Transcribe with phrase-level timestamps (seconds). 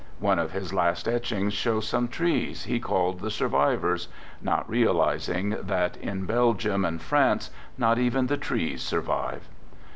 [0.19, 4.07] One of his last etchings showing some trees, he called "The Survivors
[4.51, 9.47] "—not realizing that in Belgium and France not even the trees survive.